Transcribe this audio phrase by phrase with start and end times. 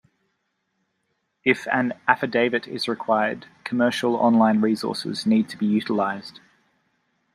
[1.45, 6.39] If an affidavit is required, commercial on-line resources need to be utilized.